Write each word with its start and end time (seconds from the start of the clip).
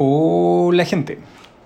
Hola 0.00 0.84
gente, 0.84 1.18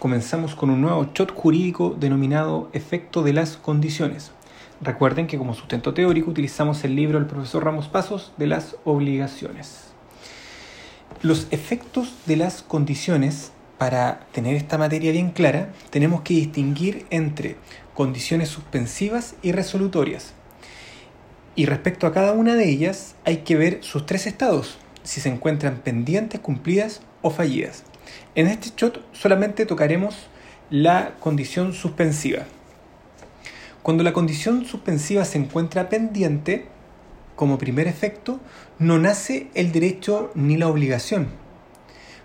comenzamos 0.00 0.56
con 0.56 0.70
un 0.70 0.80
nuevo 0.80 1.10
shot 1.14 1.32
jurídico 1.32 1.94
denominado 1.96 2.68
efecto 2.72 3.22
de 3.22 3.32
las 3.32 3.56
condiciones. 3.56 4.32
Recuerden 4.80 5.28
que 5.28 5.38
como 5.38 5.54
sustento 5.54 5.94
teórico 5.94 6.32
utilizamos 6.32 6.82
el 6.82 6.96
libro 6.96 7.20
del 7.20 7.28
profesor 7.28 7.64
Ramos 7.64 7.86
Pasos 7.86 8.32
de 8.36 8.48
las 8.48 8.74
obligaciones. 8.84 9.92
Los 11.22 11.46
efectos 11.52 12.14
de 12.26 12.34
las 12.34 12.62
condiciones, 12.62 13.52
para 13.78 14.26
tener 14.32 14.56
esta 14.56 14.76
materia 14.76 15.12
bien 15.12 15.30
clara, 15.30 15.70
tenemos 15.90 16.22
que 16.22 16.34
distinguir 16.34 17.06
entre 17.10 17.54
condiciones 17.94 18.48
suspensivas 18.48 19.36
y 19.40 19.52
resolutorias. 19.52 20.34
Y 21.54 21.66
respecto 21.66 22.08
a 22.08 22.12
cada 22.12 22.32
una 22.32 22.56
de 22.56 22.68
ellas 22.68 23.14
hay 23.24 23.44
que 23.44 23.54
ver 23.54 23.84
sus 23.84 24.04
tres 24.04 24.26
estados, 24.26 24.78
si 25.04 25.20
se 25.20 25.28
encuentran 25.28 25.76
pendientes, 25.76 26.40
cumplidas 26.40 27.02
o 27.22 27.30
fallidas. 27.30 27.84
En 28.34 28.46
este 28.46 28.70
shot 28.76 29.02
solamente 29.12 29.66
tocaremos 29.66 30.28
la 30.70 31.14
condición 31.20 31.72
suspensiva. 31.72 32.44
Cuando 33.82 34.02
la 34.02 34.12
condición 34.12 34.64
suspensiva 34.66 35.24
se 35.24 35.38
encuentra 35.38 35.88
pendiente, 35.88 36.66
como 37.36 37.58
primer 37.58 37.86
efecto, 37.86 38.40
no 38.78 38.98
nace 38.98 39.48
el 39.54 39.70
derecho 39.70 40.32
ni 40.34 40.56
la 40.56 40.68
obligación. 40.68 41.28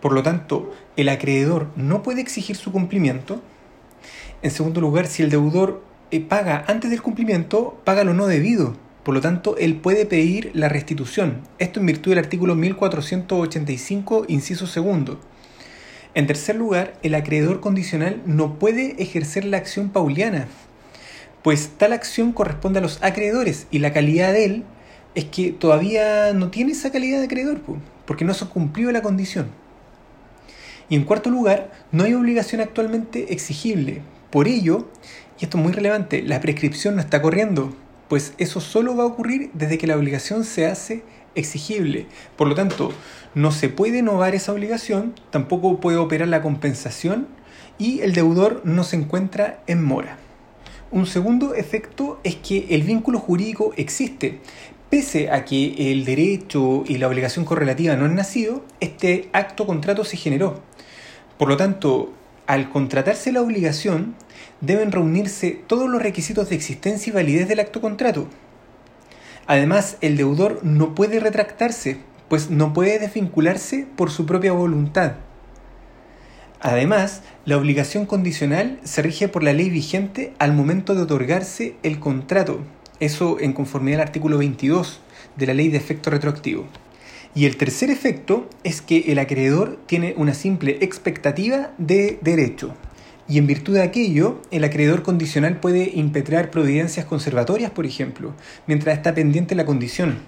Por 0.00 0.12
lo 0.12 0.22
tanto, 0.22 0.74
el 0.96 1.08
acreedor 1.08 1.68
no 1.76 2.02
puede 2.02 2.20
exigir 2.20 2.56
su 2.56 2.72
cumplimiento. 2.72 3.40
En 4.42 4.50
segundo 4.50 4.80
lugar, 4.80 5.06
si 5.06 5.22
el 5.22 5.30
deudor 5.30 5.82
eh, 6.10 6.20
paga 6.20 6.64
antes 6.68 6.90
del 6.90 7.02
cumplimiento, 7.02 7.80
paga 7.84 8.04
lo 8.04 8.14
no 8.14 8.26
debido. 8.26 8.76
Por 9.04 9.14
lo 9.14 9.20
tanto, 9.20 9.56
él 9.56 9.76
puede 9.76 10.06
pedir 10.06 10.50
la 10.54 10.68
restitución. 10.68 11.42
Esto 11.58 11.80
en 11.80 11.86
virtud 11.86 12.10
del 12.10 12.18
artículo 12.18 12.54
1485, 12.54 14.24
inciso 14.28 14.66
segundo. 14.66 15.20
En 16.14 16.26
tercer 16.28 16.54
lugar, 16.54 16.94
el 17.02 17.14
acreedor 17.14 17.60
condicional 17.60 18.22
no 18.24 18.58
puede 18.58 19.02
ejercer 19.02 19.44
la 19.44 19.56
acción 19.56 19.90
pauliana, 19.90 20.46
pues 21.42 21.72
tal 21.76 21.92
acción 21.92 22.32
corresponde 22.32 22.78
a 22.78 22.82
los 22.82 23.02
acreedores 23.02 23.66
y 23.70 23.80
la 23.80 23.92
calidad 23.92 24.32
de 24.32 24.44
él 24.46 24.64
es 25.14 25.24
que 25.26 25.52
todavía 25.52 26.32
no 26.32 26.50
tiene 26.50 26.72
esa 26.72 26.90
calidad 26.90 27.18
de 27.18 27.26
acreedor, 27.26 27.60
porque 28.06 28.24
no 28.24 28.32
se 28.32 28.46
cumplió 28.46 28.90
la 28.92 29.02
condición. 29.02 29.48
Y 30.88 30.96
en 30.96 31.04
cuarto 31.04 31.30
lugar, 31.30 31.70
no 31.92 32.04
hay 32.04 32.14
obligación 32.14 32.60
actualmente 32.60 33.32
exigible. 33.32 34.00
Por 34.30 34.48
ello, 34.48 34.88
y 35.38 35.44
esto 35.44 35.58
es 35.58 35.64
muy 35.64 35.72
relevante, 35.72 36.22
la 36.22 36.40
prescripción 36.40 36.94
no 36.96 37.02
está 37.02 37.20
corriendo, 37.20 37.76
pues 38.08 38.32
eso 38.38 38.60
solo 38.60 38.96
va 38.96 39.02
a 39.02 39.06
ocurrir 39.06 39.50
desde 39.52 39.78
que 39.78 39.86
la 39.86 39.96
obligación 39.96 40.44
se 40.44 40.66
hace 40.66 41.02
exigible. 41.34 42.06
Por 42.36 42.48
lo 42.48 42.54
tanto, 42.54 42.92
no 43.34 43.50
se 43.50 43.68
puede 43.68 43.98
innovar 43.98 44.34
esa 44.34 44.52
obligación, 44.52 45.14
tampoco 45.30 45.80
puede 45.80 45.98
operar 45.98 46.28
la 46.28 46.42
compensación 46.42 47.26
y 47.78 48.00
el 48.00 48.12
deudor 48.12 48.62
no 48.64 48.84
se 48.84 48.96
encuentra 48.96 49.62
en 49.66 49.84
mora. 49.84 50.18
Un 50.90 51.06
segundo 51.06 51.54
efecto 51.54 52.20
es 52.22 52.36
que 52.36 52.66
el 52.70 52.82
vínculo 52.82 53.18
jurídico 53.18 53.72
existe. 53.76 54.40
Pese 54.90 55.30
a 55.30 55.44
que 55.44 55.90
el 55.90 56.04
derecho 56.04 56.84
y 56.86 56.98
la 56.98 57.08
obligación 57.08 57.44
correlativa 57.44 57.96
no 57.96 58.04
han 58.04 58.14
nacido, 58.14 58.64
este 58.78 59.28
acto 59.32 59.66
contrato 59.66 60.04
se 60.04 60.16
generó. 60.16 60.62
Por 61.36 61.48
lo 61.48 61.56
tanto, 61.56 62.12
al 62.46 62.70
contratarse 62.70 63.32
la 63.32 63.42
obligación, 63.42 64.14
deben 64.60 64.92
reunirse 64.92 65.58
todos 65.66 65.88
los 65.88 66.00
requisitos 66.00 66.48
de 66.48 66.54
existencia 66.54 67.10
y 67.10 67.14
validez 67.14 67.48
del 67.48 67.58
acto 67.58 67.80
contrato. 67.80 68.28
Además, 69.46 69.98
el 70.00 70.16
deudor 70.16 70.60
no 70.62 70.94
puede 70.94 71.20
retractarse, 71.20 71.98
pues 72.28 72.50
no 72.50 72.72
puede 72.72 72.98
desvincularse 72.98 73.86
por 73.96 74.10
su 74.10 74.26
propia 74.26 74.52
voluntad. 74.52 75.14
Además, 76.60 77.22
la 77.44 77.58
obligación 77.58 78.06
condicional 78.06 78.80
se 78.84 79.02
rige 79.02 79.28
por 79.28 79.42
la 79.42 79.52
ley 79.52 79.68
vigente 79.68 80.32
al 80.38 80.54
momento 80.54 80.94
de 80.94 81.02
otorgarse 81.02 81.76
el 81.82 82.00
contrato, 82.00 82.60
eso 83.00 83.38
en 83.38 83.52
conformidad 83.52 84.00
al 84.00 84.08
artículo 84.08 84.38
22 84.38 85.00
de 85.36 85.46
la 85.46 85.52
ley 85.52 85.68
de 85.68 85.76
efecto 85.76 86.08
retroactivo. 86.08 86.66
Y 87.34 87.44
el 87.44 87.58
tercer 87.58 87.90
efecto 87.90 88.48
es 88.62 88.80
que 88.80 89.12
el 89.12 89.18
acreedor 89.18 89.78
tiene 89.86 90.14
una 90.16 90.32
simple 90.32 90.78
expectativa 90.80 91.72
de 91.76 92.18
derecho, 92.22 92.74
y 93.28 93.38
en 93.38 93.46
virtud 93.46 93.74
de 93.74 93.82
aquello, 93.82 94.42
el 94.50 94.64
acreedor 94.64 95.02
condicional 95.02 95.58
puede 95.58 95.92
impetrar 95.94 96.50
providencias 96.50 97.06
conservatorias, 97.06 97.70
por 97.70 97.86
ejemplo, 97.86 98.34
mientras 98.66 98.96
está 98.96 99.14
pendiente 99.14 99.54
la 99.54 99.64
condición. 99.64 100.18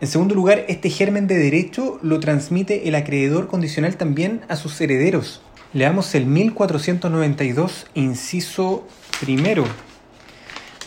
En 0.00 0.08
segundo 0.08 0.34
lugar, 0.34 0.64
este 0.68 0.90
germen 0.90 1.26
de 1.26 1.38
derecho 1.38 1.98
lo 2.02 2.20
transmite 2.20 2.88
el 2.88 2.94
acreedor 2.94 3.48
condicional 3.48 3.96
también 3.96 4.40
a 4.48 4.56
sus 4.56 4.80
herederos. 4.80 5.42
Leamos 5.72 6.14
el 6.14 6.26
1492, 6.26 7.86
inciso 7.94 8.86
primero. 9.20 9.64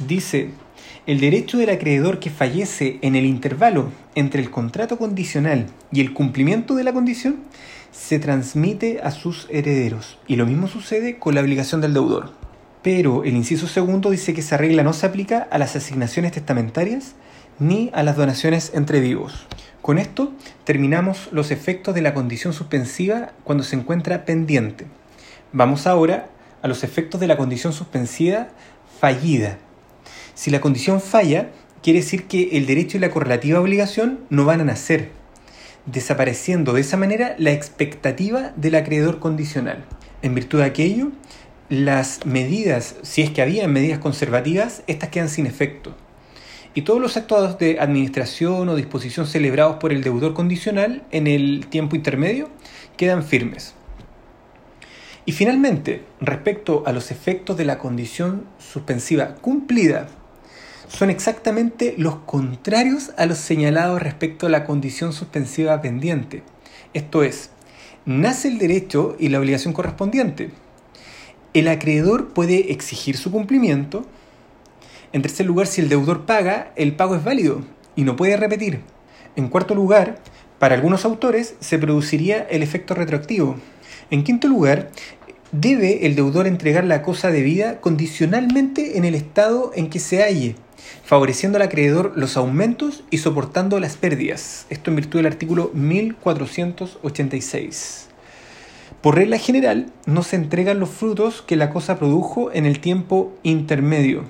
Dice, 0.05 0.49
el 1.07 1.19
derecho 1.19 1.57
del 1.57 1.69
acreedor 1.69 2.19
que 2.19 2.29
fallece 2.29 2.99
en 3.01 3.15
el 3.15 3.25
intervalo 3.25 3.91
entre 4.15 4.41
el 4.41 4.49
contrato 4.49 4.97
condicional 4.97 5.67
y 5.91 6.01
el 6.01 6.13
cumplimiento 6.13 6.75
de 6.75 6.83
la 6.83 6.93
condición 6.93 7.37
se 7.95 8.19
transmite 8.19 8.99
a 9.01 9.11
sus 9.11 9.47
herederos. 9.49 10.17
Y 10.27 10.35
lo 10.35 10.45
mismo 10.45 10.67
sucede 10.67 11.17
con 11.17 11.33
la 11.33 11.41
obligación 11.41 11.81
del 11.81 11.93
deudor. 11.93 12.31
Pero 12.83 13.23
el 13.23 13.35
inciso 13.35 13.67
segundo 13.67 14.11
dice 14.11 14.33
que 14.33 14.41
esa 14.41 14.57
regla 14.57 14.83
no 14.83 14.93
se 14.93 15.07
aplica 15.07 15.47
a 15.49 15.57
las 15.57 15.75
asignaciones 15.75 16.33
testamentarias 16.33 17.15
ni 17.57 17.89
a 17.93 18.03
las 18.03 18.17
donaciones 18.17 18.71
entre 18.75 18.99
vivos. 18.99 19.47
Con 19.81 19.97
esto 19.97 20.33
terminamos 20.65 21.29
los 21.31 21.51
efectos 21.51 21.95
de 21.95 22.01
la 22.01 22.13
condición 22.13 22.53
suspensiva 22.53 23.31
cuando 23.43 23.63
se 23.63 23.75
encuentra 23.75 24.25
pendiente. 24.25 24.85
Vamos 25.51 25.87
ahora 25.87 26.27
a 26.61 26.67
los 26.67 26.83
efectos 26.83 27.21
de 27.21 27.27
la 27.27 27.37
condición 27.37 27.73
suspensiva 27.73 28.49
fallida. 28.99 29.57
Si 30.33 30.51
la 30.51 30.61
condición 30.61 31.01
falla, 31.01 31.49
quiere 31.81 31.99
decir 31.99 32.25
que 32.25 32.57
el 32.57 32.65
derecho 32.65 32.97
y 32.97 32.99
la 32.99 33.09
correlativa 33.09 33.61
obligación 33.61 34.19
no 34.29 34.45
van 34.45 34.61
a 34.61 34.65
nacer, 34.65 35.11
desapareciendo 35.85 36.73
de 36.73 36.81
esa 36.81 36.97
manera 36.97 37.35
la 37.37 37.51
expectativa 37.51 38.53
del 38.55 38.75
acreedor 38.75 39.19
condicional. 39.19 39.85
En 40.21 40.35
virtud 40.35 40.59
de 40.59 40.65
aquello, 40.65 41.11
las 41.69 42.25
medidas, 42.25 42.95
si 43.01 43.21
es 43.21 43.29
que 43.29 43.41
había 43.41 43.67
medidas 43.67 43.99
conservativas, 43.99 44.83
estas 44.87 45.09
quedan 45.09 45.29
sin 45.29 45.45
efecto. 45.45 45.95
Y 46.73 46.81
todos 46.81 46.99
los 46.99 47.15
actos 47.15 47.57
de 47.57 47.79
administración 47.79 48.67
o 48.67 48.75
disposición 48.75 49.27
celebrados 49.27 49.77
por 49.77 49.93
el 49.93 50.03
deudor 50.03 50.33
condicional 50.33 51.03
en 51.11 51.27
el 51.27 51.67
tiempo 51.67 51.95
intermedio 51.95 52.49
quedan 52.97 53.23
firmes. 53.23 53.73
Y 55.25 55.31
finalmente, 55.31 56.03
respecto 56.19 56.83
a 56.85 56.91
los 56.91 57.11
efectos 57.11 57.57
de 57.57 57.65
la 57.65 57.79
condición 57.79 58.45
suspensiva 58.59 59.35
cumplida 59.35 60.07
son 60.87 61.09
exactamente 61.09 61.95
los 61.97 62.15
contrarios 62.17 63.11
a 63.17 63.25
los 63.25 63.37
señalados 63.37 64.01
respecto 64.01 64.45
a 64.45 64.49
la 64.49 64.65
condición 64.65 65.13
suspensiva 65.13 65.81
pendiente. 65.81 66.43
Esto 66.93 67.23
es, 67.23 67.49
nace 68.05 68.47
el 68.47 68.57
derecho 68.57 69.15
y 69.19 69.29
la 69.29 69.39
obligación 69.39 69.73
correspondiente. 69.73 70.51
El 71.53 71.67
acreedor 71.67 72.33
puede 72.33 72.71
exigir 72.71 73.17
su 73.17 73.31
cumplimiento. 73.31 74.05
En 75.13 75.21
tercer 75.21 75.45
lugar, 75.45 75.67
si 75.67 75.81
el 75.81 75.89
deudor 75.89 76.25
paga, 76.25 76.71
el 76.75 76.95
pago 76.95 77.15
es 77.15 77.23
válido 77.23 77.61
y 77.95 78.03
no 78.03 78.15
puede 78.15 78.37
repetir. 78.37 78.81
En 79.35 79.49
cuarto 79.49 79.75
lugar, 79.75 80.19
para 80.59 80.75
algunos 80.75 81.05
autores 81.05 81.55
se 81.59 81.79
produciría 81.79 82.43
el 82.49 82.63
efecto 82.63 82.93
retroactivo. 82.93 83.55
En 84.11 84.23
quinto 84.23 84.47
lugar, 84.47 84.91
debe 85.51 86.05
el 86.05 86.15
deudor 86.15 86.47
entregar 86.47 86.83
la 86.83 87.01
cosa 87.01 87.31
debida 87.31 87.79
condicionalmente 87.81 88.97
en 88.97 89.05
el 89.05 89.15
estado 89.15 89.71
en 89.75 89.89
que 89.89 89.99
se 89.99 90.21
halle 90.23 90.55
favoreciendo 91.03 91.57
al 91.57 91.63
acreedor 91.63 92.13
los 92.15 92.37
aumentos 92.37 93.03
y 93.11 93.17
soportando 93.19 93.79
las 93.79 93.97
pérdidas. 93.97 94.65
Esto 94.69 94.89
en 94.89 94.95
virtud 94.97 95.19
del 95.19 95.27
artículo 95.27 95.71
1486. 95.73 98.09
Por 99.01 99.15
regla 99.15 99.37
general, 99.37 99.91
no 100.05 100.23
se 100.23 100.35
entregan 100.35 100.79
los 100.79 100.89
frutos 100.89 101.41
que 101.41 101.55
la 101.55 101.69
cosa 101.69 101.99
produjo 101.99 102.51
en 102.51 102.65
el 102.65 102.79
tiempo 102.79 103.33
intermedio. 103.43 104.23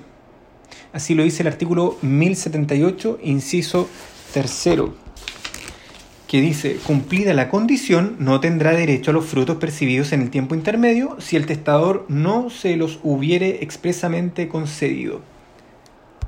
Así 0.92 1.14
lo 1.14 1.22
dice 1.22 1.42
el 1.42 1.48
artículo 1.48 1.96
1078, 2.02 3.18
inciso 3.22 3.88
tercero, 4.32 4.94
que 6.26 6.40
dice, 6.40 6.76
cumplida 6.86 7.34
la 7.34 7.48
condición, 7.48 8.16
no 8.18 8.40
tendrá 8.40 8.72
derecho 8.72 9.12
a 9.12 9.14
los 9.14 9.26
frutos 9.26 9.56
percibidos 9.56 10.12
en 10.12 10.22
el 10.22 10.30
tiempo 10.30 10.54
intermedio 10.54 11.16
si 11.20 11.36
el 11.36 11.46
testador 11.46 12.04
no 12.08 12.50
se 12.50 12.76
los 12.76 12.98
hubiere 13.02 13.62
expresamente 13.62 14.48
concedido. 14.48 15.20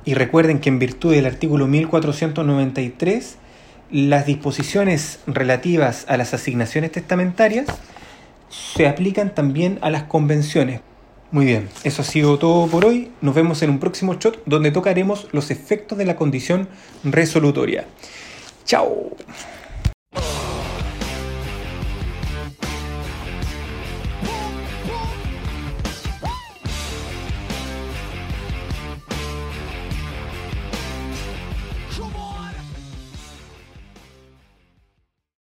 Y 0.09 0.15
recuerden 0.15 0.57
que 0.57 0.69
en 0.69 0.79
virtud 0.79 1.13
del 1.13 1.27
artículo 1.27 1.67
1493, 1.67 3.35
las 3.91 4.25
disposiciones 4.25 5.19
relativas 5.27 6.05
a 6.07 6.17
las 6.17 6.33
asignaciones 6.33 6.91
testamentarias 6.91 7.67
se 8.49 8.87
aplican 8.87 9.35
también 9.35 9.77
a 9.83 9.91
las 9.91 10.05
convenciones. 10.05 10.81
Muy 11.29 11.45
bien, 11.45 11.69
eso 11.83 12.01
ha 12.01 12.05
sido 12.05 12.39
todo 12.39 12.65
por 12.65 12.85
hoy. 12.85 13.11
Nos 13.21 13.35
vemos 13.35 13.61
en 13.61 13.69
un 13.69 13.77
próximo 13.77 14.15
shot 14.15 14.41
donde 14.47 14.71
tocaremos 14.71 15.27
los 15.31 15.51
efectos 15.51 15.95
de 15.99 16.05
la 16.05 16.15
condición 16.15 16.69
resolutoria. 17.03 17.85
Chao. 18.65 19.15